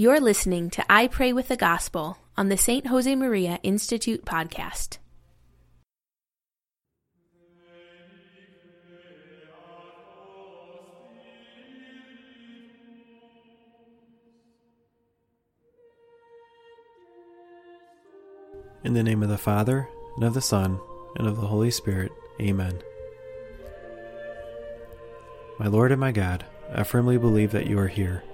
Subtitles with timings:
[0.00, 2.86] You're listening to I Pray with the Gospel on the St.
[2.86, 4.96] Josemaria Institute podcast.
[18.82, 19.86] In the name of the Father,
[20.16, 20.80] and of the Son,
[21.16, 22.10] and of the Holy Spirit.
[22.40, 22.80] Amen.
[25.58, 28.24] My Lord and my God, I firmly believe that you are here,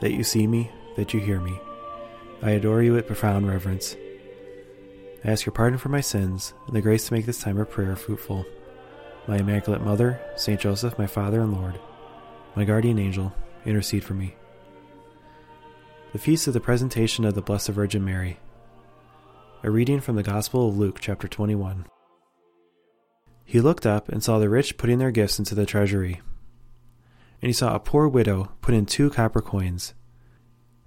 [0.00, 1.58] that you see me, that you hear me.
[2.42, 3.96] I adore you with profound reverence.
[5.24, 7.70] I ask your pardon for my sins and the grace to make this time of
[7.70, 8.44] prayer fruitful.
[9.26, 11.80] My Immaculate Mother, Saint Joseph, my Father and Lord,
[12.54, 14.36] my guardian angel, intercede for me.
[16.12, 18.38] The feast of the presentation of the Blessed Virgin Mary.
[19.62, 21.86] A reading from the Gospel of Luke, chapter 21.
[23.44, 26.20] He looked up and saw the rich putting their gifts into the treasury.
[27.40, 29.94] And he saw a poor widow put in two copper coins.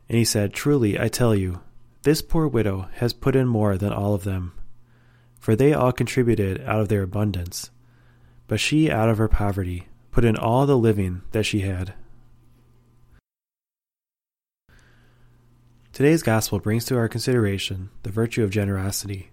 [0.09, 1.61] And he said, Truly, I tell you,
[2.03, 4.53] this poor widow has put in more than all of them.
[5.39, 7.69] For they all contributed out of their abundance.
[8.47, 11.93] But she, out of her poverty, put in all the living that she had.
[15.91, 19.31] Today's gospel brings to our consideration the virtue of generosity.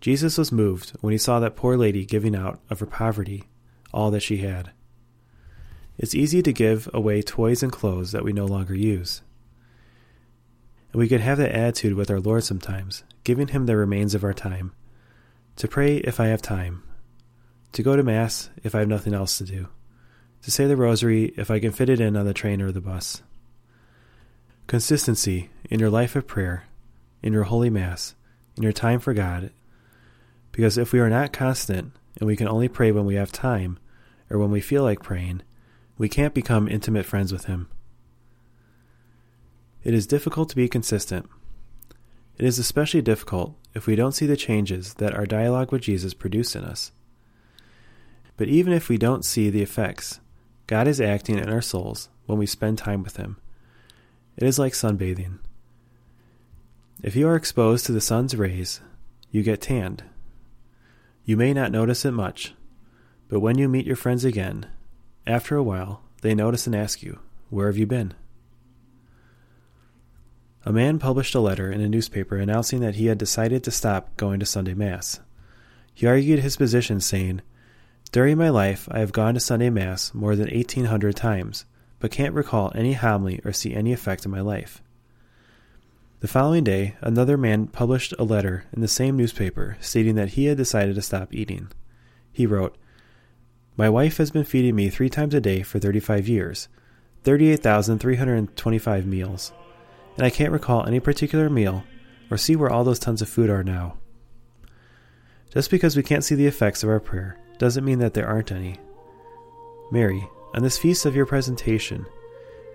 [0.00, 3.44] Jesus was moved when he saw that poor lady giving out of her poverty
[3.92, 4.72] all that she had.
[5.96, 9.22] It's easy to give away toys and clothes that we no longer use.
[10.92, 14.24] And we could have that attitude with our Lord sometimes, giving him the remains of
[14.24, 14.72] our time,
[15.56, 16.82] to pray if I have time,
[17.72, 19.68] to go to Mass if I have nothing else to do,
[20.42, 22.80] to say the Rosary if I can fit it in on the train or the
[22.80, 23.22] bus.
[24.66, 26.64] Consistency in your life of prayer,
[27.22, 28.14] in your holy Mass,
[28.56, 29.50] in your time for God.
[30.52, 33.78] Because if we are not constant and we can only pray when we have time
[34.30, 35.42] or when we feel like praying,
[35.96, 37.68] we can't become intimate friends with Him.
[39.84, 41.28] It is difficult to be consistent.
[42.36, 46.14] It is especially difficult if we don't see the changes that our dialogue with Jesus
[46.14, 46.92] produce in us.
[48.36, 50.20] But even if we don't see the effects,
[50.66, 53.38] God is acting in our souls when we spend time with Him.
[54.36, 55.38] It is like sunbathing.
[57.02, 58.80] If you are exposed to the sun's rays,
[59.30, 60.04] you get tanned.
[61.24, 62.54] You may not notice it much,
[63.28, 64.66] but when you meet your friends again,
[65.26, 67.18] after a while, they notice and ask you,
[67.50, 68.14] Where have you been?
[70.64, 74.16] A man published a letter in a newspaper announcing that he had decided to stop
[74.16, 75.20] going to Sunday Mass.
[75.94, 77.42] He argued his position, saying,
[78.12, 81.64] During my life, I have gone to Sunday Mass more than 1,800 times
[81.98, 84.82] but can't recall any homily or see any effect in my life.
[86.20, 90.46] The following day, another man published a letter in the same newspaper stating that he
[90.46, 91.68] had decided to stop eating.
[92.32, 92.76] He wrote,
[93.76, 96.68] My wife has been feeding me three times a day for 35 years,
[97.22, 99.52] 38,325 meals,
[100.18, 101.84] and I can't recall any particular meal
[102.28, 103.96] or see where all those tons of food are now.
[105.54, 108.52] Just because we can't see the effects of our prayer doesn't mean that there aren't
[108.52, 108.78] any.
[109.92, 112.04] Mary, on this feast of your presentation,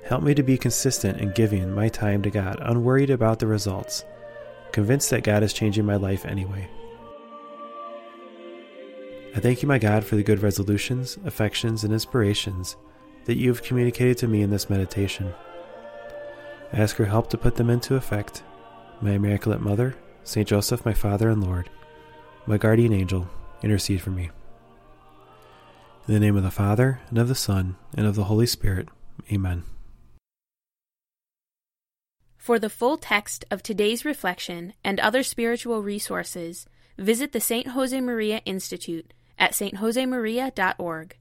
[0.05, 4.05] help me to be consistent in giving my time to God, unworried about the results,
[4.71, 6.67] convinced that God is changing my life anyway.
[9.35, 12.77] I thank you, my God, for the good resolutions, affections, and inspirations
[13.25, 15.33] that you have communicated to me in this meditation.
[16.73, 18.41] Ask your help to put them into effect.
[18.99, 21.69] My Immaculate Mother, Saint Joseph, my Father and Lord,
[22.47, 23.29] my guardian angel,
[23.61, 24.31] intercede for me.
[26.07, 28.89] In the name of the Father, and of the Son, and of the Holy Spirit.
[29.31, 29.63] Amen.
[32.37, 36.65] For the full text of today's reflection and other spiritual resources,
[36.97, 37.67] visit the St.
[37.67, 41.17] Josemaria Institute at stjosemaria.org.